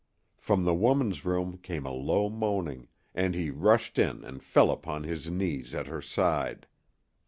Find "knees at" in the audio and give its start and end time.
5.29-5.85